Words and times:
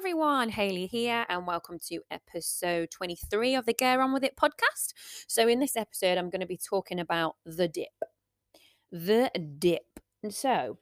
everyone, 0.00 0.48
Haley 0.48 0.86
here, 0.86 1.26
and 1.28 1.46
welcome 1.46 1.78
to 1.88 2.00
episode 2.10 2.90
23 2.90 3.54
of 3.54 3.66
the 3.66 3.74
Get 3.74 4.00
On 4.00 4.14
With 4.14 4.24
It 4.24 4.34
podcast. 4.34 4.94
So, 5.28 5.46
in 5.46 5.60
this 5.60 5.76
episode, 5.76 6.16
I'm 6.16 6.30
going 6.30 6.40
to 6.40 6.46
be 6.46 6.56
talking 6.56 6.98
about 6.98 7.36
the 7.44 7.68
dip. 7.68 7.90
The 8.90 9.30
dip. 9.58 10.00
And 10.22 10.32
so, 10.32 10.78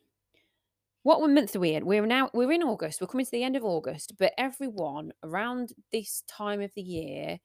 what 1.02 1.28
month 1.28 1.56
are 1.56 1.58
we 1.58 1.74
in? 1.74 1.84
We're 1.84 2.06
now 2.06 2.30
we're 2.32 2.52
in 2.52 2.62
August. 2.62 3.00
We're 3.00 3.08
coming 3.08 3.26
to 3.26 3.32
the 3.32 3.42
end 3.42 3.56
of 3.56 3.64
August, 3.64 4.12
but 4.20 4.34
everyone 4.38 5.10
around 5.24 5.72
this 5.90 6.22
time 6.28 6.60
of 6.60 6.70
the 6.76 6.82
year, 6.82 7.40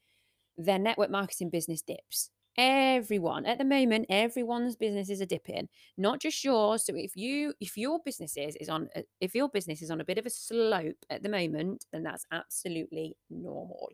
their 0.55 0.77
network 0.77 1.09
marketing 1.09 1.49
business 1.49 1.81
dips 1.81 2.29
everyone. 2.57 3.45
At 3.45 3.57
the 3.57 3.65
moment 3.65 4.05
everyone's 4.09 4.75
businesses 4.75 5.21
are 5.21 5.25
dipping 5.25 5.67
not 5.97 6.19
just 6.19 6.43
yours. 6.43 6.85
So 6.85 6.93
if 6.95 7.15
you 7.15 7.53
if 7.59 7.77
your 7.77 7.99
business 8.05 8.37
is, 8.37 8.55
is 8.57 8.69
on 8.69 8.89
if 9.19 9.35
your 9.35 9.49
business 9.49 9.81
is 9.81 9.91
on 9.91 10.01
a 10.01 10.05
bit 10.05 10.17
of 10.17 10.25
a 10.25 10.29
slope 10.29 11.05
at 11.09 11.23
the 11.23 11.29
moment 11.29 11.85
then 11.91 12.03
that's 12.03 12.25
absolutely 12.31 13.15
normal. 13.29 13.89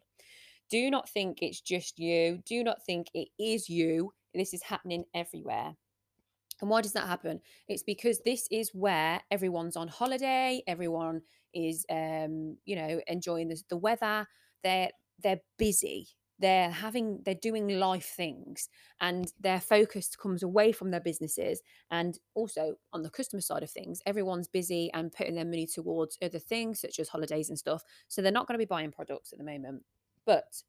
Do 0.70 0.92
not 0.92 1.10
think 1.10 1.42
it's 1.42 1.62
just 1.62 1.98
you. 1.98 2.40
Do 2.46 2.64
not 2.64 2.84
think 2.86 3.08
it 3.14 3.30
is 3.40 3.70
you. 3.70 4.14
This 4.36 4.54
is 4.54 4.62
happening 4.62 5.06
everywhere. 5.16 5.76
And 6.62 6.70
why 6.70 6.82
does 6.82 6.94
that 6.94 7.08
happen? 7.08 7.40
It's 7.68 7.84
because 7.84 8.20
this 8.20 8.48
is 8.52 8.72
where 8.74 9.22
everyone's 9.32 9.78
on 9.78 9.88
holiday 9.88 10.62
everyone 10.68 11.22
is 11.54 11.84
um 11.90 12.58
you 12.66 12.76
know 12.76 13.02
enjoying 13.08 13.48
the, 13.48 13.62
the 13.70 13.78
weather. 13.78 14.28
They're 14.64 14.90
they're 15.22 15.42
busy 15.58 16.08
they're 16.40 16.72
having 16.72 17.22
they're 17.26 17.36
doing 17.36 17.68
life 17.68 18.14
things 18.16 18.70
and 19.02 19.34
their 19.40 19.60
focus 19.60 20.16
comes 20.16 20.42
away 20.42 20.72
from 20.72 20.90
their 20.90 21.02
businesses 21.02 21.62
and 21.92 22.18
also 22.34 22.76
on 22.94 23.02
the 23.04 23.10
customer 23.10 23.42
side 23.42 23.64
of 23.64 23.70
things 23.70 24.02
everyone's 24.06 24.48
busy 24.48 24.90
and 24.94 25.12
putting 25.12 25.36
their 25.36 25.46
money 25.46 25.68
towards 25.68 26.18
other 26.22 26.40
things 26.40 26.80
such 26.80 27.00
as 27.00 27.10
holidays 27.10 27.50
and 27.50 27.60
stuff 27.60 27.84
so 28.08 28.22
they're 28.22 28.32
not 28.32 28.48
going 28.48 28.56
to 28.56 28.66
be 28.66 28.66
buying 28.66 28.92
products 28.92 29.32
at 29.32 29.40
the 29.40 29.46
moment. 29.46 29.84
But 30.26 30.64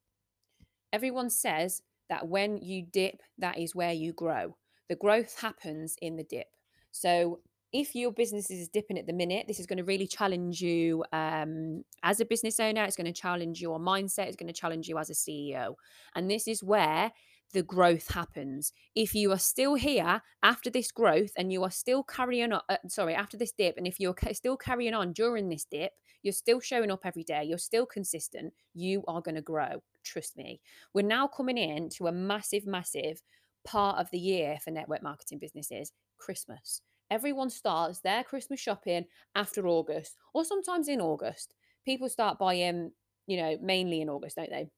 everyone 0.93 1.31
says 1.31 1.83
that 2.09 2.27
when 2.27 2.59
you 2.59 2.83
dip 2.83 3.23
that 3.39 3.59
is 3.59 3.75
where 3.75 3.93
you 3.93 4.12
grow. 4.12 4.57
The 4.89 4.97
growth 4.97 5.41
happens 5.41 5.97
in 6.03 6.17
the 6.17 6.25
dip. 6.25 6.49
So 6.91 7.41
if 7.73 7.95
your 7.95 8.13
business 8.13 8.51
is 8.51 8.69
dipping 8.69 8.99
at 8.99 9.07
the 9.07 9.13
minute, 9.13 9.47
this 9.47 9.61
is 9.61 9.67
going 9.67 9.79
to 9.79 9.85
really 9.85 10.07
challenge 10.07 10.61
you 10.61 11.05
um, 11.13 11.85
as 12.03 12.21
a 12.21 12.25
business 12.25 12.59
owner. 12.59 12.83
It's 12.85 12.97
going 12.97 13.12
to 13.12 13.21
challenge 13.21 13.61
your 13.61 13.79
mindset. 13.79 14.27
It's 14.27 14.37
going 14.37 14.53
to 14.53 14.59
challenge 14.59 14.89
you 14.89 14.99
as 14.99 15.11
a 15.11 15.15
CEO. 15.15 15.75
And 16.15 16.31
this 16.31 16.49
is 16.49 16.62
where 16.62 17.12
the 17.53 17.62
growth 17.62 18.12
happens. 18.12 18.73
If 18.95 19.15
you 19.15 19.31
are 19.33 19.39
still 19.39 19.75
here 19.75 20.23
after 20.43 20.71
this 20.71 20.91
growth 20.91 21.31
and 21.37 21.53
you 21.53 21.62
are 21.62 21.71
still 21.71 22.03
carrying 22.03 22.53
on, 22.53 22.61
uh, 22.69 22.77
sorry, 22.89 23.15
after 23.15 23.37
this 23.37 23.53
dip, 23.53 23.77
and 23.77 23.87
if 23.87 24.01
you're 24.01 24.15
ca- 24.15 24.33
still 24.33 24.57
carrying 24.57 24.95
on 24.95 25.12
during 25.12 25.49
this 25.49 25.65
dip, 25.65 25.93
you're 26.23 26.33
still 26.33 26.61
showing 26.61 26.91
up 26.91 27.01
every 27.05 27.25
day, 27.25 27.45
you're 27.45 27.59
still 27.59 27.87
consistent, 27.87 28.53
you 28.75 29.03
are 29.09 29.23
going 29.23 29.34
to 29.37 29.43
grow. 29.43 29.83
Trust 30.05 30.37
me. 30.37 30.61
We're 30.93 31.07
now 31.07 31.27
coming 31.27 31.59
in 31.59 31.89
to 31.91 32.09
a 32.09 32.12
massive, 32.12 32.67
massive 32.67 33.23
part 33.65 33.99
of 33.99 34.11
the 34.11 34.19
year 34.19 34.59
for 34.62 34.71
network 34.71 35.03
marketing 35.03 35.39
businesses 35.39 35.93
Christmas 36.19 36.83
everyone 37.11 37.50
starts 37.50 38.00
their 38.00 38.22
Christmas 38.25 38.61
shopping 38.61 39.05
after 39.34 39.66
August 39.66 40.16
or 40.33 40.44
sometimes 40.44 40.89
in 40.89 41.00
August. 41.00 41.55
People 41.84 42.08
start 42.08 42.39
buying, 42.39 42.92
you 43.27 43.36
know, 43.36 43.58
mainly 43.61 44.00
in 44.00 44.08
August, 44.08 44.36
don't 44.36 44.50
they? 44.50 44.69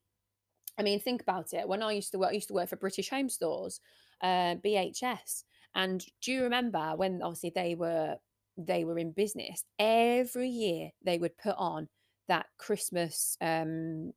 I 0.77 0.81
mean, 0.81 0.99
think 0.99 1.21
about 1.21 1.53
it. 1.53 1.67
When 1.67 1.83
I 1.83 1.91
used 1.91 2.11
to 2.11 2.19
work, 2.19 2.31
I 2.31 2.33
used 2.33 2.47
to 2.47 2.53
work 2.53 2.69
for 2.69 2.75
British 2.77 3.09
Home 3.09 3.29
Stores, 3.29 3.79
uh, 4.21 4.55
BHS, 4.55 5.43
and 5.75 6.03
do 6.21 6.31
you 6.31 6.43
remember 6.43 6.93
when 6.95 7.21
obviously 7.21 7.51
they 7.53 7.75
were 7.75 8.15
they 8.57 8.83
were 8.83 8.97
in 8.97 9.11
business? 9.11 9.63
Every 9.77 10.49
year 10.49 10.89
they 11.03 11.19
would 11.19 11.37
put 11.37 11.55
on 11.57 11.89
that 12.27 12.47
Christmas 12.57 13.37
um, 13.41 14.13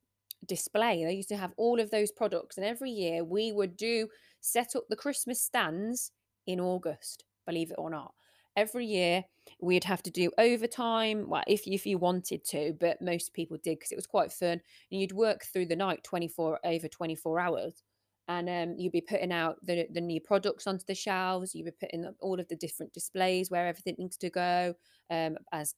display. 0.47 1.03
They 1.03 1.13
used 1.13 1.29
to 1.29 1.37
have 1.37 1.53
all 1.57 1.79
of 1.79 1.91
those 1.91 2.11
products, 2.11 2.57
and 2.57 2.65
every 2.65 2.89
year 2.89 3.23
we 3.23 3.51
would 3.51 3.77
do 3.77 4.07
set 4.41 4.75
up 4.75 4.85
the 4.89 4.95
Christmas 4.95 5.41
stands 5.41 6.11
in 6.47 6.59
August 6.59 7.25
believe 7.47 7.71
it 7.71 7.77
or 7.79 7.89
not. 7.89 8.13
Every 8.55 8.85
year 8.85 9.23
we'd 9.61 9.83
have 9.85 10.03
to 10.03 10.11
do 10.11 10.31
overtime, 10.37 11.29
well, 11.29 11.43
if 11.47 11.67
if 11.67 11.85
you 11.85 11.97
wanted 11.97 12.43
to, 12.45 12.75
but 12.79 13.01
most 13.01 13.33
people 13.33 13.57
did 13.63 13.77
because 13.77 13.91
it 13.91 13.97
was 13.97 14.07
quite 14.07 14.31
fun. 14.31 14.61
And 14.91 15.01
you'd 15.01 15.11
work 15.11 15.45
through 15.45 15.67
the 15.67 15.75
night 15.75 16.03
24 16.03 16.59
over 16.63 16.87
24 16.87 17.39
hours. 17.39 17.83
And 18.29 18.49
um, 18.49 18.75
you'd 18.77 18.91
be 18.91 19.01
putting 19.01 19.31
out 19.31 19.55
the, 19.63 19.87
the 19.93 20.01
new 20.01 20.19
products 20.19 20.67
onto 20.67 20.83
the 20.85 20.95
shelves. 20.95 21.55
You'd 21.55 21.65
be 21.65 21.71
putting 21.71 22.05
all 22.19 22.39
of 22.39 22.47
the 22.49 22.57
different 22.57 22.93
displays 22.93 23.49
where 23.49 23.67
everything 23.67 23.95
needs 23.97 24.17
to 24.17 24.29
go. 24.29 24.73
Um, 25.09 25.37
as 25.53 25.75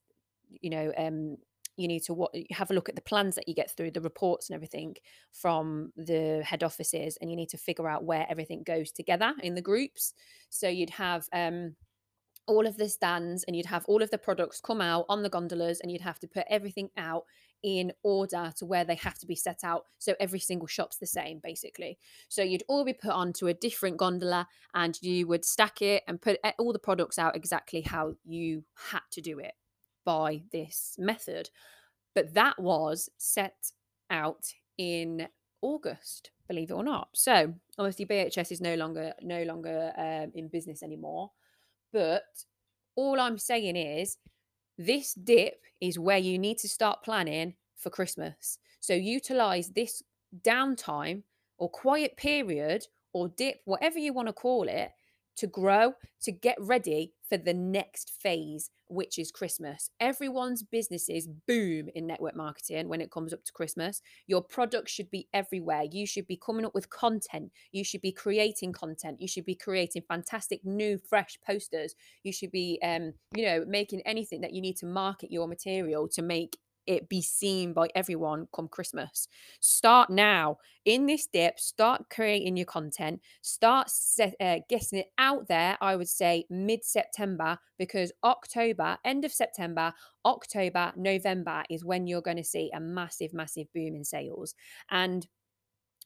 you 0.50 0.72
know, 0.72 0.92
um, 0.98 1.38
you 1.80 1.88
need 1.88 2.04
to 2.04 2.28
have 2.52 2.70
a 2.70 2.74
look 2.74 2.90
at 2.90 2.96
the 2.96 3.02
plans 3.02 3.36
that 3.36 3.48
you 3.48 3.54
get 3.54 3.72
through 3.72 3.92
the 3.92 4.02
reports 4.02 4.50
and 4.50 4.56
everything 4.56 4.96
from 5.32 5.94
the 5.96 6.44
head 6.44 6.64
offices 6.64 7.18
and 7.22 7.30
you 7.30 7.38
need 7.38 7.50
to 7.50 7.58
figure 7.58 7.88
out 7.88 8.04
where 8.04 8.28
everything 8.30 8.64
goes 8.64 8.92
together 8.92 9.34
in 9.42 9.56
the 9.56 9.62
groups. 9.62 10.14
So 10.50 10.68
you'd 10.68 10.90
have 10.92 11.30
um, 11.32 11.76
all 12.48 12.68
of 12.68 12.76
the 12.76 12.90
stands 12.90 13.46
and 13.46 13.56
you'd 13.56 13.68
have 13.68 13.86
all 13.86 14.04
of 14.04 14.12
the 14.12 14.18
products 14.18 14.60
come 14.60 14.82
out 14.82 15.06
on 15.08 15.24
the 15.24 15.30
gondolas 15.30 15.80
and 15.80 15.90
you'd 15.90 16.02
have 16.02 16.20
to 16.20 16.28
put 16.28 16.46
everything 16.50 16.90
out 16.98 17.24
in 17.64 17.94
order 18.04 18.52
to 18.58 18.66
where 18.66 18.84
they 18.84 18.96
have 18.96 19.18
to 19.20 19.26
be 19.26 19.36
set 19.36 19.60
out 19.64 19.86
so 20.00 20.16
every 20.20 20.40
single 20.40 20.68
shop's 20.68 20.98
the 20.98 21.08
same 21.08 21.40
basically. 21.42 21.98
So 22.28 22.42
you'd 22.42 22.64
all 22.68 22.84
be 22.84 22.94
put 22.94 23.12
onto 23.12 23.48
a 23.48 23.54
different 23.54 23.96
gondola 23.96 24.48
and 24.74 25.02
you 25.02 25.28
would 25.28 25.46
stack 25.46 25.82
it 25.82 26.04
and 26.08 26.22
put 26.22 26.40
all 26.58 26.74
the 26.74 26.80
products 26.80 27.18
out 27.18 27.38
exactly 27.38 27.82
how 27.82 28.16
you 28.26 28.66
had 28.92 29.02
to 29.12 29.22
do 29.22 29.40
it 29.40 29.54
by 30.06 30.42
this 30.52 30.96
method. 30.98 31.50
But 32.16 32.34
that 32.34 32.60
was 32.60 33.10
set 33.18 33.72
out 34.10 34.46
in 34.78 35.28
August, 35.62 36.32
believe 36.48 36.72
it 36.72 36.74
or 36.74 36.84
not. 36.84 37.10
So 37.14 37.54
obviously 37.78 38.06
BHS 38.06 38.52
is 38.52 38.62
no 38.62 38.76
longer 38.76 39.14
no 39.22 39.44
longer 39.44 39.92
um, 39.98 40.32
in 40.34 40.48
business 40.48 40.84
anymore. 40.84 41.32
But 41.92 42.24
all 42.96 43.20
I'm 43.20 43.38
saying 43.38 43.76
is 43.76 44.18
this 44.78 45.14
dip 45.14 45.62
is 45.82 46.00
where 46.00 46.18
you 46.18 46.40
need 46.40 46.58
to 46.60 46.70
start 46.70 47.04
planning 47.04 47.56
for 47.76 47.90
Christmas. 47.90 48.60
So 48.80 48.94
utilize 48.94 49.70
this 49.70 50.04
downtime 50.42 51.24
or 51.58 51.70
quiet 51.70 52.16
period 52.18 52.86
or 53.14 53.30
dip, 53.30 53.58
whatever 53.66 54.00
you 54.00 54.14
want 54.14 54.28
to 54.28 54.34
call 54.34 54.68
it, 54.68 54.92
to 55.38 55.48
grow, 55.48 55.94
to 56.22 56.32
get 56.32 56.58
ready 56.60 57.14
for 57.28 57.38
the 57.38 57.54
next 57.54 58.12
phase, 58.22 58.70
which 58.90 59.18
is 59.20 59.32
Christmas. 59.32 59.90
Everyone's 60.00 60.64
businesses 60.64 61.28
boom 61.48 61.90
in 61.96 62.08
network 62.08 62.36
marketing 62.36 62.90
when 62.90 63.02
it 63.02 63.12
comes 63.12 63.34
up 63.34 63.44
to 63.46 63.54
Christmas. 63.54 64.02
Your 64.28 64.42
product 64.42 64.90
should 64.90 65.10
be 65.12 65.28
everywhere. 65.34 65.84
You 65.90 66.06
should 66.06 66.28
be 66.28 66.38
coming 66.38 66.66
up 66.66 66.74
with 66.74 66.90
content. 66.90 67.52
You 67.72 67.84
should 67.84 68.02
be 68.02 68.12
creating 68.12 68.74
content. 68.74 69.22
You 69.22 69.28
should 69.28 69.46
be 69.46 69.56
creating 69.56 70.04
fantastic 70.08 70.66
new, 70.66 70.98
fresh 70.98 71.38
posters. 71.46 71.96
You 72.24 72.34
should 72.34 72.52
be, 72.52 72.80
um, 72.84 73.14
you 73.36 73.46
know, 73.46 73.64
making 73.68 74.02
anything 74.06 74.42
that 74.42 74.54
you 74.54 74.62
need 74.62 74.78
to 74.78 74.86
market 74.86 75.32
your 75.32 75.48
material 75.48 76.08
to 76.10 76.22
make 76.22 76.58
it 76.90 77.08
be 77.08 77.22
seen 77.22 77.72
by 77.72 77.88
everyone 77.94 78.48
come 78.54 78.68
Christmas. 78.68 79.28
Start 79.60 80.10
now 80.10 80.58
in 80.86 81.06
this 81.06 81.28
dip, 81.28 81.60
start 81.60 82.10
creating 82.10 82.58
your 82.58 82.66
content, 82.66 83.22
start 83.42 83.90
set, 83.92 84.34
uh, 84.42 84.58
getting 84.68 85.00
it 85.00 85.12
out 85.20 85.48
there. 85.48 85.78
I 85.82 85.96
would 85.96 86.10
say 86.10 86.46
mid 86.50 86.84
September 86.84 87.60
because 87.78 88.12
October, 88.24 88.98
end 89.06 89.24
of 89.24 89.32
September, 89.32 89.94
October, 90.26 90.92
November 90.96 91.64
is 91.70 91.86
when 91.86 92.08
you're 92.08 92.22
going 92.22 92.38
to 92.38 92.44
see 92.44 92.72
a 92.74 92.80
massive, 92.80 93.34
massive 93.34 93.72
boom 93.72 93.96
in 93.96 94.04
sales. 94.04 94.56
And 94.90 95.28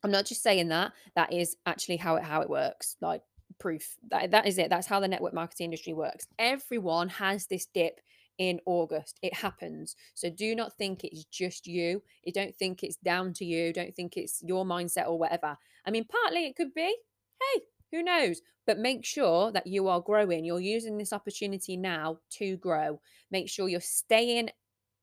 I'm 0.03 0.11
not 0.11 0.25
just 0.25 0.43
saying 0.43 0.67
that, 0.67 0.91
that 1.15 1.31
is 1.31 1.55
actually 1.65 1.97
how 1.97 2.17
it 2.17 2.23
how 2.23 2.41
it 2.41 2.49
works. 2.49 2.97
Like 2.99 3.21
proof 3.57 3.95
that 4.09 4.31
that 4.31 4.47
is 4.47 4.57
it. 4.57 4.69
That's 4.69 4.87
how 4.87 4.99
the 4.99 5.07
network 5.07 5.33
marketing 5.33 5.65
industry 5.65 5.93
works. 5.93 6.27
Everyone 6.37 7.07
has 7.07 7.47
this 7.47 7.67
dip 7.73 8.01
in 8.37 8.59
August. 8.65 9.19
It 9.21 9.33
happens. 9.33 9.95
So 10.13 10.29
do 10.29 10.55
not 10.55 10.75
think 10.77 11.03
it's 11.03 11.25
just 11.25 11.67
you. 11.67 12.01
You 12.23 12.33
don't 12.33 12.55
think 12.55 12.83
it's 12.83 12.97
down 12.97 13.33
to 13.33 13.45
you. 13.45 13.73
Don't 13.73 13.95
think 13.95 14.17
it's 14.17 14.41
your 14.43 14.65
mindset 14.65 15.07
or 15.07 15.17
whatever. 15.17 15.57
I 15.85 15.91
mean, 15.91 16.05
partly 16.05 16.45
it 16.45 16.55
could 16.55 16.73
be. 16.73 16.95
Hey, 17.41 17.61
who 17.91 18.03
knows? 18.03 18.41
But 18.65 18.79
make 18.79 19.05
sure 19.05 19.51
that 19.51 19.67
you 19.67 19.87
are 19.87 19.99
growing. 19.99 20.45
You're 20.45 20.59
using 20.59 20.97
this 20.97 21.13
opportunity 21.13 21.75
now 21.77 22.19
to 22.31 22.57
grow. 22.57 22.99
Make 23.29 23.49
sure 23.49 23.67
you're 23.67 23.81
staying 23.81 24.49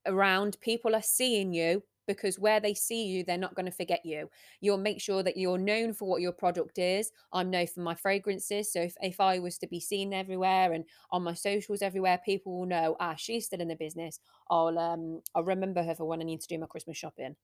around. 0.06 0.56
People 0.60 0.94
are 0.94 1.02
seeing 1.02 1.52
you 1.52 1.82
because 2.14 2.38
where 2.38 2.60
they 2.60 2.74
see 2.74 3.06
you, 3.06 3.24
they're 3.24 3.38
not 3.38 3.54
going 3.54 3.66
to 3.66 3.72
forget 3.72 4.00
you. 4.04 4.28
You'll 4.60 4.78
make 4.78 5.00
sure 5.00 5.22
that 5.22 5.36
you're 5.36 5.58
known 5.58 5.92
for 5.92 6.08
what 6.08 6.20
your 6.20 6.32
product 6.32 6.78
is. 6.78 7.12
I'm 7.32 7.50
known 7.50 7.66
for 7.66 7.80
my 7.80 7.94
fragrances. 7.94 8.72
So 8.72 8.82
if, 8.82 8.94
if 9.00 9.20
I 9.20 9.38
was 9.38 9.58
to 9.58 9.66
be 9.66 9.80
seen 9.80 10.12
everywhere 10.12 10.72
and 10.72 10.84
on 11.10 11.22
my 11.22 11.34
socials 11.34 11.82
everywhere, 11.82 12.20
people 12.24 12.58
will 12.58 12.66
know, 12.66 12.96
ah, 13.00 13.14
she's 13.16 13.46
still 13.46 13.60
in 13.60 13.68
the 13.68 13.76
business. 13.76 14.20
I'll 14.50 14.78
um 14.78 15.22
I'll 15.34 15.44
remember 15.44 15.82
her 15.82 15.94
for 15.94 16.06
when 16.06 16.20
I 16.20 16.24
need 16.24 16.40
to 16.40 16.48
do 16.48 16.58
my 16.58 16.66
Christmas 16.66 16.96
shopping. 16.96 17.36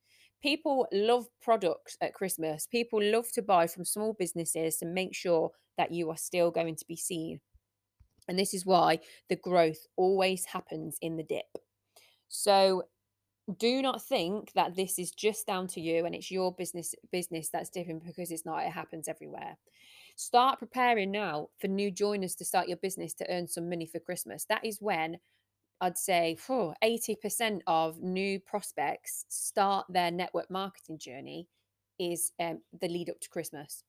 People 0.42 0.86
love 0.92 1.26
products 1.40 1.96
at 2.00 2.14
Christmas. 2.14 2.66
People 2.66 3.02
love 3.02 3.30
to 3.32 3.42
buy 3.42 3.66
from 3.66 3.84
small 3.84 4.14
businesses 4.18 4.76
to 4.78 4.86
make 4.86 5.14
sure 5.14 5.50
that 5.78 5.92
you 5.92 6.10
are 6.10 6.16
still 6.16 6.50
going 6.50 6.76
to 6.76 6.84
be 6.86 6.96
seen. 6.96 7.40
And 8.28 8.38
this 8.38 8.52
is 8.52 8.66
why 8.66 9.00
the 9.28 9.36
growth 9.36 9.86
always 9.96 10.44
happens 10.46 10.98
in 11.00 11.16
the 11.16 11.22
dip. 11.22 11.46
So 12.28 12.82
do 13.58 13.80
not 13.80 14.02
think 14.02 14.52
that 14.54 14.74
this 14.74 14.98
is 14.98 15.12
just 15.12 15.46
down 15.46 15.68
to 15.68 15.80
you 15.80 16.04
and 16.04 16.14
it's 16.14 16.30
your 16.30 16.52
business 16.52 16.94
business 17.12 17.48
that's 17.48 17.70
different 17.70 18.04
because 18.04 18.30
it's 18.30 18.44
not 18.44 18.64
it 18.64 18.72
happens 18.72 19.08
everywhere. 19.08 19.56
Start 20.16 20.58
preparing 20.58 21.10
now 21.12 21.48
for 21.60 21.68
new 21.68 21.90
joiners 21.90 22.34
to 22.36 22.44
start 22.44 22.68
your 22.68 22.78
business 22.78 23.14
to 23.14 23.30
earn 23.30 23.46
some 23.46 23.68
money 23.68 23.86
for 23.86 24.00
christmas. 24.00 24.46
That 24.48 24.64
is 24.64 24.78
when 24.80 25.18
i'd 25.82 25.98
say 25.98 26.36
oh, 26.48 26.72
80% 26.82 27.60
of 27.66 28.00
new 28.00 28.40
prospects 28.40 29.26
start 29.28 29.84
their 29.90 30.10
network 30.10 30.50
marketing 30.50 30.98
journey 30.98 31.48
is 31.98 32.32
um, 32.40 32.62
the 32.80 32.88
lead 32.88 33.10
up 33.10 33.20
to 33.20 33.28
christmas. 33.28 33.84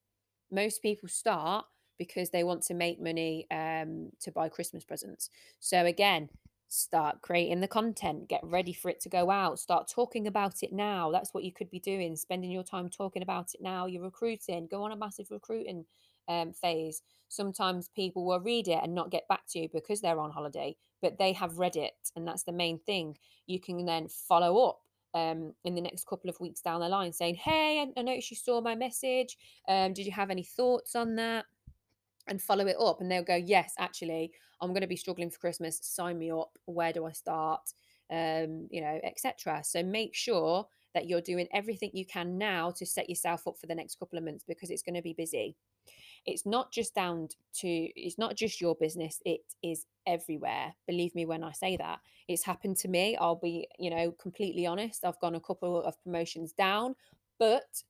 Most 0.51 0.81
people 0.81 1.09
start 1.09 1.65
because 1.97 2.29
they 2.29 2.43
want 2.43 2.61
to 2.63 2.73
make 2.75 3.01
money 3.01 3.47
um, 3.49 4.11
to 4.21 4.31
buy 4.31 4.49
christmas 4.49 4.83
presents. 4.83 5.29
So 5.59 5.85
again 5.85 6.29
start 6.67 7.21
creating 7.21 7.61
the 7.61 7.67
content 7.67 8.27
get 8.27 8.41
ready 8.43 8.73
for 8.73 8.89
it 8.89 8.99
to 8.99 9.09
go 9.09 9.31
out 9.31 9.59
start 9.59 9.89
talking 9.89 10.27
about 10.27 10.63
it 10.63 10.73
now. 10.73 11.11
That's 11.11 11.33
what 11.33 11.43
you 11.43 11.53
could 11.53 11.69
be 11.69 11.79
doing 11.79 12.15
spending 12.15 12.51
your 12.51 12.63
time 12.63 12.89
talking 12.89 13.21
about 13.21 13.53
it 13.53 13.61
now. 13.61 13.85
You're 13.85 14.03
recruiting 14.03 14.67
go 14.69 14.83
on 14.83 14.91
a 14.91 14.97
massive 14.97 15.27
recruiting 15.31 15.85
um, 16.27 16.53
phase. 16.53 17.01
Sometimes 17.29 17.89
people 17.95 18.25
will 18.25 18.39
read 18.39 18.67
it 18.67 18.79
and 18.83 18.93
not 18.93 19.11
get 19.11 19.27
back 19.27 19.41
to 19.49 19.59
you 19.59 19.69
because 19.73 20.01
they're 20.01 20.19
on 20.19 20.31
holiday 20.31 20.75
but 21.01 21.17
they 21.19 21.31
have 21.33 21.59
read 21.59 21.75
it 21.75 21.93
and 22.15 22.27
that's 22.27 22.43
the 22.43 22.51
main 22.51 22.79
thing. 22.79 23.17
You 23.45 23.59
can 23.59 23.85
then 23.85 24.07
follow 24.09 24.67
up 24.67 24.79
um, 25.13 25.53
in 25.63 25.75
the 25.75 25.81
next 25.81 26.05
couple 26.05 26.29
of 26.29 26.39
weeks 26.39 26.61
down 26.61 26.81
the 26.81 26.89
line 26.89 27.13
saying 27.13 27.35
hey 27.35 27.85
i, 27.95 28.01
noticed 28.01 28.29
you 28.29 28.37
saw 28.37 28.61
my 28.61 28.75
message. 28.75 29.37
Um, 29.67 29.93
did 29.93 30.05
you 30.05 30.11
have 30.11 30.29
any 30.29 30.43
thoughts 30.43 30.95
on 30.95 31.15
that 31.15 31.45
and 32.27 32.41
follow 32.41 32.67
it 32.67 32.75
up 32.79 33.01
and 33.01 33.11
they'll 33.11 33.23
go 33.23 33.35
yes 33.35 33.73
actually 33.77 34.31
i'm 34.61 34.69
going 34.69 34.81
to 34.81 34.87
be 34.87 34.95
struggling 34.95 35.29
for 35.29 35.39
christmas 35.39 35.79
sign 35.81 36.17
me 36.17 36.31
up 36.31 36.51
where 36.65 36.93
do 36.93 37.05
i 37.05 37.11
start? 37.11 37.61
Um 38.09 38.67
you 38.71 38.79
know 38.81 38.99
etc 39.03 39.61
so 39.65 39.83
make 39.83 40.15
sure 40.15 40.65
that 40.97 41.07
you're 41.07 41.21
doing 41.21 41.47
everything 41.53 41.91
you 41.93 42.05
can 42.05 42.39
now 42.39 42.71
to 42.71 42.85
set 42.85 43.07
yourself 43.07 43.47
up 43.47 43.55
for 43.59 43.67
the 43.67 43.75
next 43.75 43.99
couple 43.99 44.17
of 44.17 44.25
months 44.25 44.43
because 44.47 44.71
it's 44.71 44.81
going 44.81 44.95
to 44.95 45.01
be 45.01 45.13
busy. 45.13 45.55
It's 46.25 46.43
not 46.43 46.71
just 46.71 46.95
down 46.95 47.27
to 47.59 47.67
it's 47.67 48.17
not 48.17 48.35
just 48.35 48.59
your 48.59 48.75
business 48.75 49.21
it 49.23 49.41
is 49.61 49.85
everywhere. 50.07 50.73
Believe 50.87 51.13
me 51.13 51.25
when 51.25 51.43
i 51.43 51.51
say 51.51 51.77
that. 51.77 51.99
It's 52.27 52.43
happened 52.43 52.77
to 52.77 52.87
me 52.87 53.15
i'll 53.15 53.35
be 53.35 53.67
you 53.77 53.89
know 53.89 54.11
completely 54.11 54.65
honest 54.65 55.05
i've 55.05 55.19
gone 55.19 55.35
a 55.35 55.39
couple 55.39 55.81
of 55.83 56.01
promotions 56.03 56.51
down 56.51 56.95
but 57.39 57.83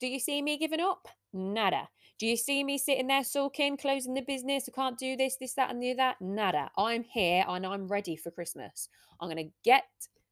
do 0.00 0.06
you 0.06 0.20
see 0.20 0.42
me 0.42 0.58
giving 0.58 0.80
up 0.80 1.08
nada 1.34 1.88
do 2.18 2.26
you 2.26 2.36
see 2.36 2.62
me 2.62 2.78
sitting 2.78 3.08
there 3.08 3.24
sulking, 3.24 3.76
closing 3.76 4.14
the 4.14 4.22
business? 4.22 4.68
I 4.68 4.72
can't 4.72 4.98
do 4.98 5.16
this, 5.16 5.36
this, 5.36 5.54
that, 5.54 5.70
and 5.70 5.82
the 5.82 5.90
other. 5.90 6.14
Nada. 6.20 6.70
I'm 6.78 7.02
here 7.02 7.44
and 7.48 7.66
I'm 7.66 7.88
ready 7.88 8.14
for 8.14 8.30
Christmas. 8.30 8.88
I'm 9.20 9.28
going 9.28 9.48
to 9.48 9.52
get 9.64 9.84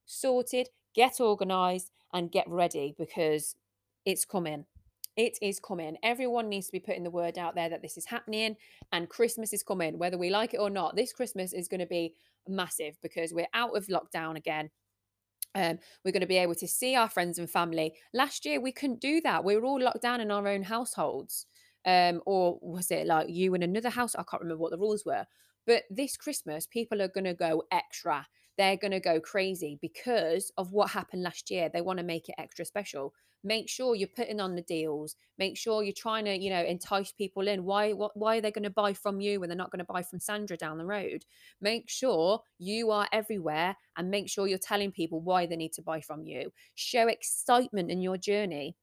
sorted, 0.07 0.69
get 0.95 1.21
organized, 1.21 1.91
and 2.13 2.31
get 2.31 2.49
ready 2.49 2.95
because 2.97 3.57
it's 4.05 4.25
coming. 4.25 4.67
It 5.17 5.39
is 5.43 5.59
coming. 5.59 5.97
Everyone 6.05 6.49
needs 6.49 6.67
to 6.67 6.73
be 6.73 6.81
putting 6.81 7.03
the 7.03 7.11
word 7.11 7.37
out 7.37 7.57
there 7.57 7.69
that 7.69 7.83
this 7.83 7.99
is 7.99 8.07
happening 8.07 8.57
and 8.93 9.09
Christmas 9.09 9.53
is 9.53 9.63
coming, 9.65 9.99
whether 9.99 10.17
we 10.17 10.31
like 10.31 10.55
it 10.55 10.61
or 10.61 10.71
not. 10.71 10.95
This 10.95 11.13
Christmas 11.13 11.53
is 11.53 11.69
going 11.69 11.81
to 11.81 11.87
be 11.87 12.15
massive 12.49 12.95
because 13.03 13.35
we're 13.35 13.47
out 13.55 13.77
of 13.77 13.89
lockdown 13.89 14.37
again. 14.37 14.71
Um, 15.55 15.79
we're 16.05 16.13
going 16.13 16.23
to 16.23 16.27
be 16.27 16.39
able 16.39 16.55
to 16.57 16.69
see 16.69 16.95
our 16.95 17.09
friends 17.09 17.39
and 17.39 17.51
family. 17.51 17.95
Last 18.15 18.45
year, 18.47 18.61
we 18.61 18.73
couldn't 18.73 19.01
do 19.01 19.21
that. 19.23 19.45
We 19.45 19.57
were 19.57 19.65
all 19.65 19.81
locked 19.81 20.03
down 20.03 20.21
in 20.21 20.31
our 20.31 20.49
own 20.49 20.63
households 20.63 21.47
um, 21.85 22.23
or 22.27 22.59
was 22.61 22.91
it 22.91 23.07
like 23.07 23.29
you 23.29 23.55
in 23.55 23.63
another 23.63 23.91
house? 23.91 24.15
I 24.15 24.23
can't 24.23 24.43
remember 24.43 24.63
what 24.63 24.71
the 24.71 24.79
rules 24.79 25.05
were. 25.05 25.27
But 25.67 25.85
this 25.91 26.17
Christmas, 26.17 26.67
people 26.67 27.01
are 27.03 27.09
going 27.09 27.25
to 27.25 27.35
go 27.35 27.65
extra. 27.71 28.27
They're 28.63 28.77
going 28.77 28.93
to 28.93 29.01
go 29.01 29.19
crazy 29.19 29.77
because 29.83 30.53
of 30.57 30.71
what 30.71 30.89
happened 30.89 31.25
last 31.25 31.51
year. 31.51 31.69
They 31.69 31.81
want 31.81 31.99
to 31.99 32.05
make 32.05 32.29
it 32.29 32.37
extra 32.39 32.65
special. 32.65 33.13
Make 33.43 33.69
sure 33.69 33.97
you're 33.97 34.07
putting 34.07 34.39
on 34.39 34.55
the 34.55 34.63
deals. 34.63 35.17
Make 35.37 35.57
sure 35.57 35.83
you're 35.83 35.93
trying 35.93 36.27
to, 36.27 36.37
you 36.41 36.49
know, 36.49 36.63
entice 36.63 37.11
people 37.11 37.49
in. 37.49 37.65
Why? 37.65 37.93
What? 37.93 38.17
Why 38.17 38.37
are 38.37 38.41
they 38.41 38.53
going 38.53 38.63
to 38.63 38.71
buy 38.71 38.93
from 38.93 39.21
you 39.21 39.41
when 39.41 39.49
they're 39.49 39.57
not 39.59 39.73
going 39.73 39.85
to 39.85 39.93
buy 39.93 40.05
from 40.05 40.21
Sandra 40.21 40.57
down 40.57 40.79
the 40.79 40.85
road? 40.85 41.25
Make 41.61 41.91
sure 41.91 42.41
you 42.61 42.93
are 42.93 43.09
everywhere, 43.13 43.77
and 43.97 44.13
make 44.13 44.31
sure 44.31 44.47
you're 44.47 44.59
telling 44.59 44.93
people 44.93 45.21
why 45.21 45.45
they 45.45 45.57
need 45.57 45.73
to 45.73 45.83
buy 45.83 46.01
from 46.01 46.25
you. 46.25 46.53
Show 46.77 47.09
excitement 47.09 47.91
in 47.91 48.01
your 48.01 48.17
journey. 48.17 48.77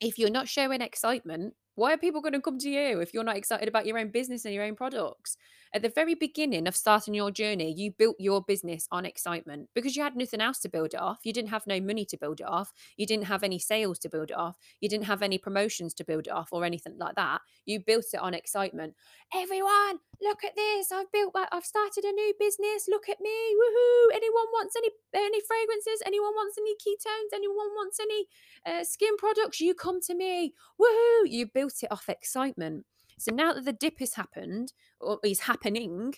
If 0.00 0.18
you're 0.18 0.30
not 0.30 0.48
showing 0.48 0.80
excitement, 0.80 1.54
why 1.80 1.94
are 1.94 1.96
people 1.96 2.20
going 2.20 2.34
to 2.34 2.42
come 2.42 2.58
to 2.58 2.68
you 2.68 3.00
if 3.00 3.14
you're 3.14 3.24
not 3.24 3.38
excited 3.38 3.66
about 3.66 3.86
your 3.86 3.98
own 3.98 4.10
business 4.10 4.44
and 4.44 4.52
your 4.52 4.64
own 4.64 4.76
products? 4.76 5.38
At 5.72 5.80
the 5.80 5.88
very 5.88 6.14
beginning 6.14 6.68
of 6.68 6.76
starting 6.76 7.14
your 7.14 7.30
journey, 7.30 7.72
you 7.72 7.90
built 7.90 8.16
your 8.18 8.42
business 8.42 8.86
on 8.92 9.06
excitement 9.06 9.70
because 9.74 9.96
you 9.96 10.02
had 10.02 10.14
nothing 10.14 10.42
else 10.42 10.58
to 10.58 10.68
build 10.68 10.92
it 10.92 11.00
off. 11.00 11.20
You 11.24 11.32
didn't 11.32 11.48
have 11.48 11.66
no 11.66 11.80
money 11.80 12.04
to 12.04 12.18
build 12.18 12.40
it 12.40 12.46
off. 12.46 12.74
You 12.98 13.06
didn't 13.06 13.28
have 13.28 13.42
any 13.42 13.58
sales 13.58 13.98
to 14.00 14.10
build 14.10 14.30
it 14.30 14.36
off. 14.36 14.58
You 14.82 14.90
didn't 14.90 15.06
have 15.06 15.22
any 15.22 15.38
promotions 15.38 15.94
to 15.94 16.04
build 16.04 16.26
it 16.26 16.32
off 16.32 16.50
or 16.52 16.66
anything 16.66 16.98
like 16.98 17.14
that. 17.14 17.40
You 17.64 17.80
built 17.80 18.04
it 18.12 18.20
on 18.20 18.34
excitement. 18.34 18.92
Everyone, 19.34 20.00
look 20.22 20.44
at 20.44 20.56
this. 20.56 20.92
I've 20.92 21.10
built 21.12 21.34
I've 21.34 21.64
started 21.64 22.04
a 22.04 22.12
new 22.12 22.34
business. 22.38 22.86
Look 22.88 23.08
at 23.08 23.20
me. 23.20 23.30
Woohoo. 23.30 24.14
Anyone 24.14 24.46
wants 24.52 24.76
any 24.76 24.90
any 25.14 25.40
fragrances? 25.46 26.02
Anyone 26.06 26.34
wants 26.34 26.56
any 26.58 26.74
ketones? 26.74 27.34
Anyone 27.34 27.68
wants 27.74 27.98
any 28.00 28.26
uh, 28.66 28.84
skin 28.84 29.16
products? 29.16 29.60
You 29.60 29.74
come 29.74 30.00
to 30.02 30.14
me. 30.14 30.54
Woohoo. 30.80 31.26
You 31.26 31.46
built 31.46 31.82
it 31.82 31.92
off 31.92 32.08
excitement. 32.08 32.86
So 33.18 33.34
now 33.34 33.52
that 33.52 33.64
the 33.64 33.72
dip 33.72 33.98
has 33.98 34.14
happened 34.14 34.72
or 34.98 35.18
is 35.22 35.40
happening, 35.40 36.14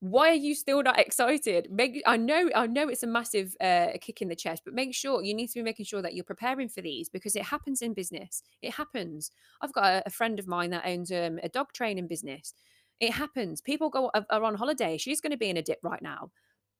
why 0.00 0.30
are 0.30 0.34
you 0.34 0.54
still 0.54 0.82
not 0.82 0.98
excited? 0.98 1.68
Make 1.70 2.02
I 2.06 2.16
know 2.18 2.50
I 2.54 2.66
know 2.66 2.88
it's 2.88 3.02
a 3.02 3.06
massive 3.06 3.56
uh, 3.60 3.88
kick 4.00 4.20
in 4.20 4.28
the 4.28 4.36
chest, 4.36 4.62
but 4.64 4.74
make 4.74 4.94
sure 4.94 5.22
you 5.22 5.34
need 5.34 5.48
to 5.48 5.60
be 5.60 5.62
making 5.62 5.86
sure 5.86 6.02
that 6.02 6.14
you're 6.14 6.24
preparing 6.24 6.68
for 6.68 6.82
these 6.82 7.08
because 7.08 7.34
it 7.34 7.44
happens 7.44 7.80
in 7.80 7.94
business. 7.94 8.42
It 8.60 8.74
happens. 8.74 9.30
I've 9.62 9.72
got 9.72 9.84
a, 9.84 10.02
a 10.06 10.10
friend 10.10 10.38
of 10.38 10.46
mine 10.46 10.70
that 10.70 10.86
owns 10.86 11.10
um, 11.10 11.40
a 11.42 11.48
dog 11.48 11.72
training 11.72 12.08
business. 12.08 12.52
It 13.00 13.12
happens. 13.12 13.60
People 13.60 13.90
go 13.90 14.10
are 14.14 14.44
on 14.44 14.54
holiday. 14.54 14.96
She's 14.96 15.20
going 15.20 15.32
to 15.32 15.36
be 15.36 15.50
in 15.50 15.56
a 15.56 15.62
dip 15.62 15.80
right 15.82 16.02
now. 16.02 16.30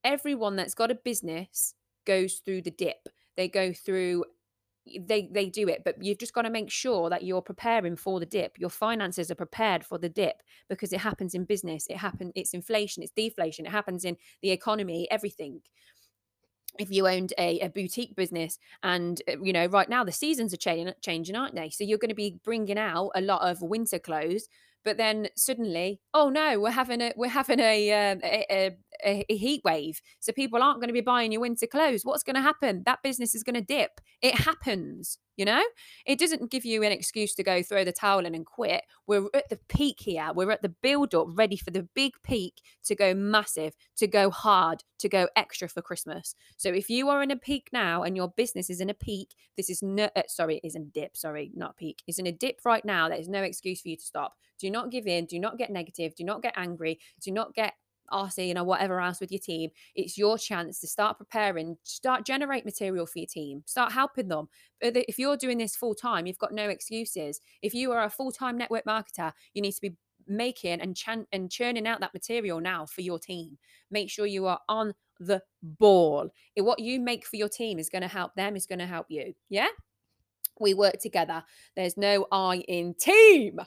Everyone 0.03 0.57
that's 0.57 0.75
got 0.75 0.91
a 0.91 0.95
business 0.95 1.75
goes 2.07 2.37
through 2.37 2.63
the 2.63 2.71
dip. 2.71 3.09
They 3.37 3.49
go 3.49 3.73
through 3.73 4.25
they 5.01 5.29
they 5.33 5.47
do 5.47 5.69
it 5.69 5.83
but 5.85 6.01
you've 6.03 6.19
just 6.19 6.33
got 6.33 6.43
to 6.43 6.51
make 6.51 6.71
sure 6.71 7.11
that 7.11 7.25
you're 7.25 7.43
preparing 7.43 7.97
for 7.97 8.21
the 8.21 8.27
dip 8.27 8.57
your 8.59 8.71
finances 8.71 9.31
are 9.31 9.37
prepared 9.37 9.85
for 9.85 9.99
the 9.99 10.09
dip 10.09 10.43
because 10.69 10.93
it 10.93 11.01
happens 11.01 11.35
in 11.35 11.45
business 11.45 11.87
it 11.89 11.97
happens 11.97 12.33
it's 12.37 12.55
inflation 12.55 13.03
it's 13.03 13.13
deflation 13.13 13.67
it 13.67 13.73
happens 13.73 14.05
in 14.05 14.17
the 14.43 14.51
economy 14.51 15.09
everything 15.11 15.61
if 16.79 16.91
you 16.91 17.09
owned 17.09 17.33
a, 17.39 17.59
a 17.61 17.69
boutique 17.69 18.15
business 18.15 18.59
and 18.83 19.23
uh, 19.29 19.39
you 19.43 19.53
know 19.53 19.67
right 19.67 19.89
now 19.89 20.05
the 20.05 20.13
seasons 20.13 20.55
are 20.55 20.59
changing 20.59 20.93
changing 21.01 21.35
aren't 21.35 21.55
they 21.55 21.71
so 21.71 21.83
you're 21.83 21.99
going 21.99 22.09
to 22.09 22.15
be 22.15 22.39
bringing 22.45 22.79
out 22.79 23.11
a 23.15 23.21
lot 23.21 23.43
of 23.43 23.63
winter 23.63 23.99
clothes 23.99 24.49
but 24.87 24.97
then 24.97 25.29
suddenly 25.35 26.01
oh 26.15 26.31
no 26.31 26.59
we're 26.61 26.71
having 26.71 27.03
a 27.03 27.13
we're 27.17 27.29
having 27.29 27.61
a, 27.61 27.93
uh, 27.93 28.17
a, 28.23 28.47
a, 28.51 28.77
a, 29.05 29.25
heat 29.29 29.63
wave 29.65 30.01
so 30.21 30.33
people 30.33 30.63
aren't 30.63 30.81
going 30.81 30.89
to 30.89 30.95
be 30.95 31.01
buying 31.01 31.33
your 31.33 31.41
winter 31.41 31.67
clothes. 31.67 32.05
What's 32.05 32.23
going 32.23 32.37
to 32.37 32.43
happen? 32.43 32.83
That 32.87 33.03
business 33.03 33.35
is 33.35 33.43
going 33.43 33.55
to 33.55 33.61
dip. 33.61 34.01
It 34.23 34.35
happens 34.35 35.19
you 35.37 35.45
know? 35.45 35.63
It 36.07 36.19
doesn't 36.19 36.51
give 36.51 36.65
you 36.65 36.83
an 36.83 36.93
excuse 36.93 37.35
to 37.35 37.43
go 37.43 37.63
throw 37.63 37.85
the 37.85 37.93
towel 37.93 38.27
in 38.27 38.35
and 38.35 38.45
quit. 38.45 38.83
We're 39.07 39.27
at 39.35 39.49
the 39.49 39.59
peak 39.69 39.97
here. 40.01 40.31
We're 40.35 40.51
at 40.51 40.63
the 40.63 40.75
build 40.83 41.15
up 41.15 41.27
ready 41.31 41.57
for 41.57 41.71
the 41.71 41.87
big 41.95 42.13
peak 42.23 42.63
to 42.85 42.95
go 42.95 43.15
massive 43.15 43.75
to 43.97 44.07
go 44.07 44.31
hard 44.31 44.83
to 44.99 45.09
go 45.09 45.29
extra 45.37 45.69
for 45.69 45.83
christmas. 45.83 46.35
So 46.57 46.71
if 46.71 46.89
you 46.89 47.09
are 47.09 47.23
in 47.23 47.31
a 47.31 47.37
peak 47.37 47.69
now 47.73 48.03
and 48.03 48.17
your 48.17 48.33
business 48.37 48.71
is 48.71 48.81
in 48.81 48.91
a 48.91 48.95
peak 48.95 49.35
this 49.57 49.69
is 49.69 49.83
no 49.83 50.09
uh, 50.17 50.23
sorry 50.27 50.61
is 50.65 50.75
in 50.75 50.83
a 50.83 50.87
dip 50.87 51.17
sorry 51.17 51.51
not 51.55 51.77
peak 51.77 52.03
is 52.07 52.19
in 52.19 52.27
a 52.27 52.33
dip 52.33 52.61
right 52.65 52.85
now 52.85 53.09
there 53.09 53.19
is 53.19 53.29
no 53.29 53.43
excuse 53.43 53.83
for 53.83 53.89
you 53.89 53.97
to 53.97 54.03
stop. 54.05 54.35
Do 54.59 54.71
not 54.71 54.91
give 54.91 55.07
in 55.07 55.27
do 55.27 55.39
not 55.39 55.59
get 55.59 55.71
negative 55.71 56.15
do 56.15 56.25
not 56.25 56.43
get 56.43 56.55
angry 56.57 56.99
do 57.21 57.31
not 57.31 57.55
get 57.55 57.75
RC, 58.13 58.49
you 58.49 58.55
know, 58.55 58.65
whatever 58.65 59.01
else 59.01 59.21
with 59.21 59.33
your 59.33 59.41
team, 59.41 59.71
it's 59.95 60.19
your 60.19 60.39
chance 60.39 60.81
to 60.81 60.87
start 60.87 61.19
preparing, 61.19 61.77
start 61.83 62.25
generate 62.25 62.65
material 62.65 63.07
for 63.07 63.19
your 63.19 63.27
team, 63.27 63.63
start 63.67 63.93
helping 63.93 64.29
them. 64.29 64.49
If 64.81 65.19
you're 65.19 65.37
doing 65.37 65.59
this 65.59 65.77
full 65.77 65.95
time, 65.95 66.27
you've 66.27 66.39
got 66.39 66.53
no 66.53 66.69
excuses. 66.69 67.41
If 67.63 67.75
you 67.75 67.93
are 67.93 68.05
a 68.05 68.11
full 68.11 68.33
time 68.33 68.59
network 68.59 68.85
marketer, 68.85 69.33
you 69.55 69.63
need 69.63 69.73
to 69.73 69.81
be 69.81 69.97
making 70.27 70.81
and, 70.81 70.97
chan- 70.97 71.27
and 71.33 71.51
churning 71.51 71.87
out 71.87 72.01
that 72.01 72.15
material 72.15 72.61
now 72.61 72.87
for 72.87 73.01
your 73.01 73.19
team. 73.19 73.59
Make 73.91 74.11
sure 74.11 74.27
you 74.27 74.47
are 74.47 74.61
on 74.69 74.95
the 75.21 75.43
ball. 75.63 76.31
What 76.57 76.79
you 76.81 77.01
make 77.01 77.27
for 77.27 77.37
your 77.37 77.49
team 77.49 77.79
is 77.79 77.89
going 77.89 78.03
to 78.03 78.09
help 78.09 78.35
them, 78.35 78.57
is 78.57 78.67
going 78.67 78.81
to 78.81 78.87
help 78.87 79.07
you. 79.09 79.35
Yeah? 79.49 79.69
We 80.61 80.75
work 80.75 80.99
together. 81.01 81.45
There's 81.75 81.97
no 81.97 82.27
I 82.33 82.65
in 82.69 82.95
team. 82.95 83.61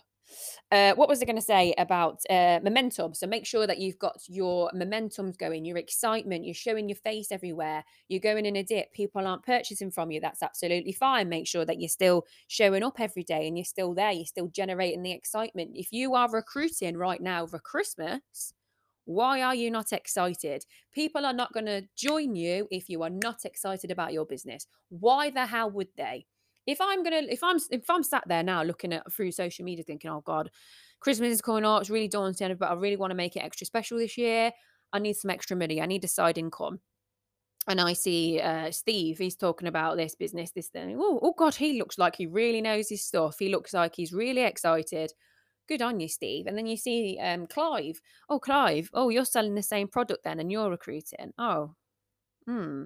Uh, 0.71 0.93
what 0.95 1.09
was 1.09 1.21
I 1.21 1.25
going 1.25 1.35
to 1.35 1.41
say 1.41 1.73
about 1.77 2.21
uh, 2.29 2.59
momentum? 2.63 3.13
So 3.13 3.27
make 3.27 3.45
sure 3.45 3.65
that 3.67 3.79
you've 3.79 3.99
got 3.99 4.17
your 4.27 4.69
momentums 4.75 5.37
going, 5.37 5.65
your 5.65 5.77
excitement, 5.77 6.45
you're 6.45 6.53
showing 6.53 6.89
your 6.89 6.95
face 6.97 7.31
everywhere, 7.31 7.83
you're 8.07 8.19
going 8.19 8.45
in 8.45 8.55
a 8.55 8.63
dip, 8.63 8.93
people 8.93 9.25
aren't 9.25 9.43
purchasing 9.43 9.91
from 9.91 10.11
you. 10.11 10.19
That's 10.21 10.43
absolutely 10.43 10.93
fine. 10.93 11.29
Make 11.29 11.47
sure 11.47 11.65
that 11.65 11.79
you're 11.79 11.89
still 11.89 12.25
showing 12.47 12.83
up 12.83 12.99
every 12.99 13.23
day 13.23 13.47
and 13.47 13.57
you're 13.57 13.65
still 13.65 13.93
there, 13.93 14.11
you're 14.11 14.25
still 14.25 14.47
generating 14.47 15.03
the 15.03 15.11
excitement. 15.11 15.71
If 15.75 15.91
you 15.91 16.15
are 16.15 16.29
recruiting 16.31 16.97
right 16.97 17.21
now 17.21 17.45
for 17.47 17.59
Christmas, 17.59 18.53
Why 19.05 19.41
are 19.41 19.55
you 19.55 19.71
not 19.71 19.91
excited? 19.91 20.65
People 20.93 21.25
are 21.25 21.33
not 21.33 21.51
going 21.53 21.65
to 21.65 21.87
join 21.95 22.35
you 22.35 22.67
if 22.69 22.89
you 22.89 23.01
are 23.03 23.09
not 23.09 23.43
excited 23.43 23.89
about 23.91 24.13
your 24.13 24.25
business. 24.25 24.67
Why 24.89 25.31
the 25.31 25.47
hell 25.47 25.71
would 25.71 25.89
they? 25.97 26.27
If 26.69 26.81
I'm 26.81 27.03
gonna, 27.03 27.23
if 27.29 27.43
I'm, 27.43 27.57
if 27.71 27.89
I'm 27.89 28.03
sat 28.03 28.23
there 28.27 28.43
now 28.43 28.63
looking 28.63 28.93
at 28.93 29.11
through 29.11 29.31
social 29.31 29.65
media, 29.65 29.83
thinking, 29.83 30.11
"Oh 30.11 30.21
God, 30.21 30.49
Christmas 30.99 31.31
is 31.31 31.41
coming 31.41 31.65
up. 31.65 31.81
It's 31.81 31.89
really 31.89 32.07
daunting, 32.07 32.55
but 32.55 32.71
I 32.71 32.73
really 32.73 32.97
want 32.97 33.11
to 33.11 33.15
make 33.15 33.35
it 33.35 33.43
extra 33.43 33.65
special 33.65 33.97
this 33.97 34.17
year. 34.17 34.51
I 34.91 34.99
need 34.99 35.13
some 35.13 35.31
extra 35.31 35.55
money. 35.55 35.81
I 35.81 35.85
need 35.85 36.03
a 36.03 36.07
side 36.07 36.37
income." 36.37 36.79
And 37.67 37.79
I 37.81 37.93
see 37.93 38.39
uh, 38.39 38.71
Steve. 38.71 39.17
He's 39.19 39.35
talking 39.35 39.67
about 39.67 39.97
this 39.97 40.15
business, 40.15 40.51
this 40.51 40.69
thing. 40.69 40.97
Oh, 40.99 41.19
oh 41.21 41.33
God, 41.37 41.55
he 41.55 41.77
looks 41.77 41.97
like 41.97 42.15
he 42.15 42.25
really 42.25 42.61
knows 42.61 42.89
his 42.89 43.03
stuff. 43.03 43.37
He 43.37 43.49
looks 43.49 43.73
like 43.73 43.95
he's 43.95 44.13
really 44.13 44.43
excited 44.43 45.11
good 45.69 45.81
on 45.83 45.99
you, 45.99 46.09
Steve. 46.09 46.47
And 46.47 46.57
then 46.57 46.65
you 46.65 46.75
see 46.75 47.17
um, 47.21 47.47
Clive. 47.47 48.01
Oh, 48.27 48.39
Clive. 48.39 48.89
Oh, 48.93 49.09
you're 49.09 49.23
selling 49.23 49.55
the 49.55 49.63
same 49.63 49.87
product 49.87 50.23
then, 50.23 50.39
and 50.39 50.51
you're 50.51 50.69
recruiting. 50.69 51.31
Oh, 51.37 51.75
hmm 52.45 52.85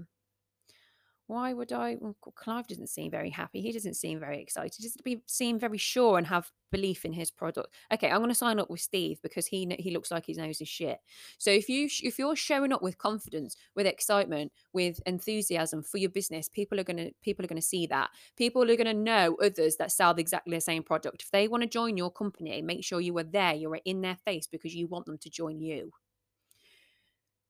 why 1.34 1.54
would 1.54 1.72
I? 1.74 1.98
Well, 2.00 2.16
Clive 2.36 2.68
doesn't 2.68 2.90
seem 2.90 3.12
very 3.12 3.30
happy. 3.30 3.62
He 3.62 3.72
doesn't 3.72 3.96
seem 3.96 4.20
very 4.20 4.42
excited. 4.42 4.76
He 4.78 4.84
doesn't 4.84 5.30
seem 5.30 5.60
very 5.60 5.78
sure 5.78 6.18
and 6.18 6.28
have 6.28 6.52
belief 6.72 7.06
in 7.06 7.14
his 7.14 7.32
product. 7.32 7.74
Okay, 7.92 8.10
I'm 8.10 8.20
going 8.20 8.30
to 8.30 8.36
sign 8.36 8.60
up 8.60 8.70
with 8.70 8.82
Steve 8.82 9.20
because 9.22 9.48
he 9.48 9.76
he 9.80 9.92
looks 9.92 10.12
like 10.12 10.26
he 10.26 10.34
knows 10.34 10.60
his 10.60 10.70
shit. 10.70 11.00
So 11.40 11.50
if 11.52 11.68
you 11.68 11.90
if 12.02 12.20
you're 12.20 12.36
showing 12.36 12.72
up 12.72 12.82
with 12.82 12.98
confidence, 12.98 13.56
with 13.76 13.88
excitement, 13.88 14.52
with 14.74 15.00
enthusiasm 15.06 15.84
for 15.84 15.98
your 15.98 16.12
business, 16.12 16.48
people 16.48 16.80
are 16.80 16.84
going 16.84 16.98
to 16.98 17.12
people 17.22 17.44
are 17.44 17.50
going 17.50 17.62
to 17.62 17.68
see 17.68 17.88
that. 17.88 18.10
People 18.38 18.62
are 18.64 18.76
going 18.76 18.86
to 18.86 18.94
know 18.94 19.36
others 19.42 19.76
that 19.78 19.92
sell 19.92 20.12
exactly 20.16 20.56
the 20.56 20.62
same 20.62 20.84
product. 20.84 21.24
If 21.24 21.32
they 21.32 21.48
want 21.48 21.64
to 21.64 21.70
join 21.70 21.98
your 21.98 22.12
company, 22.12 22.62
make 22.62 22.84
sure 22.84 23.02
you 23.02 23.18
are 23.18 23.24
there. 23.24 23.54
You're 23.54 23.80
in 23.86 24.02
their 24.02 24.18
face 24.18 24.48
because 24.48 24.76
you 24.76 24.88
want 24.88 25.06
them 25.06 25.18
to 25.18 25.30
join 25.30 25.60
you. 25.62 25.92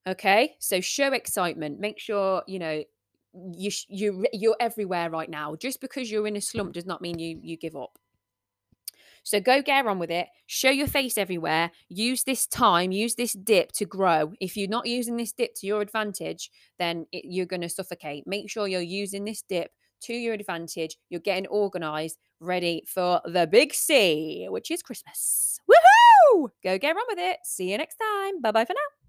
Okay, 0.06 0.56
so 0.60 0.82
show 0.82 1.13
excitement. 1.13 1.80
Make 1.80 1.98
sure 1.98 2.44
you 2.46 2.60
know 2.60 2.84
you 3.34 3.72
you 3.88 4.25
you're 4.34 4.56
everywhere 4.60 5.10
right 5.10 5.30
now. 5.30 5.56
Just 5.56 5.82
because 5.82 6.12
you're 6.12 6.28
in 6.28 6.36
a 6.36 6.42
slump 6.42 6.74
does 6.74 6.86
not 6.86 7.02
mean 7.02 7.20
you 7.20 7.40
you 7.42 7.58
give 7.58 7.75
up. 7.75 7.98
So 9.24 9.40
go 9.40 9.62
get 9.62 9.88
on 9.88 10.00
with 10.00 10.12
it. 10.12 10.28
Show 10.48 10.70
your 10.70 10.88
face 10.88 11.18
everywhere. 11.18 11.72
Use 11.88 12.24
this 12.24 12.46
time, 12.46 12.92
use 12.92 13.16
this 13.16 13.34
dip 13.34 13.72
to 13.74 13.86
grow. 13.86 14.34
If 14.42 14.58
you're 14.58 14.68
not 14.68 14.86
using 14.86 15.16
this 15.16 15.32
dip 15.32 15.56
to 15.56 15.68
your 15.68 15.82
advantage, 15.82 16.52
then 16.78 17.06
it, 17.13 17.24
you're 17.25 17.46
going 17.46 17.62
to 17.62 17.70
suffocate. 17.70 18.28
Make 18.28 18.50
sure 18.50 18.68
you're 18.68 18.82
using 18.82 19.24
this 19.24 19.42
dip 19.42 19.72
to 20.02 20.13
your 20.13 20.34
advantage. 20.34 20.98
You're 21.10 21.22
getting 21.22 21.48
organized, 21.48 22.18
ready 22.42 22.84
for 22.86 23.22
the 23.24 23.48
big 23.48 23.74
C, 23.74 24.48
which 24.50 24.70
is 24.70 24.84
Christmas. 24.84 25.58
Woohoo! 25.72 26.50
Go 26.62 26.78
get 26.78 26.98
on 26.98 27.04
with 27.08 27.20
it. 27.20 27.38
See 27.46 27.72
you 27.72 27.78
next 27.78 27.96
time. 27.96 28.42
Bye 28.42 28.52
bye 28.52 28.66
for 28.66 28.74
now. 28.74 29.02